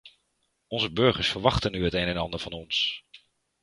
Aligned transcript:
Onze 0.67 0.91
burgers 0.93 1.27
verwachten 1.29 1.71
nu 1.71 1.83
het 1.83 1.93
een 1.93 2.07
en 2.07 2.17
ander 2.17 2.39
van 2.39 2.51
ons. 2.51 3.03